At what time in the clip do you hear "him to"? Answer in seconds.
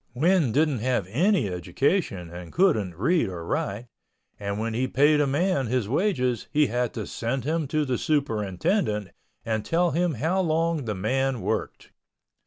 7.43-7.85